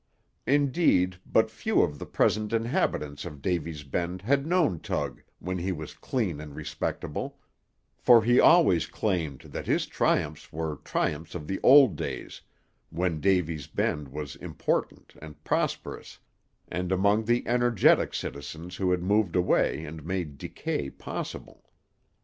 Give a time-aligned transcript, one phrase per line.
[0.47, 5.71] Indeed, but few of the present inhabitants of Davy's Bend had known Tug when he
[5.71, 7.37] was clean and respectable,
[7.99, 12.41] for he always claimed that his triumphs were triumphs of the old days,
[12.89, 16.17] when Davy's Bend was important and prosperous,
[16.67, 21.69] and among the energetic citizens who had moved away and made decay possible.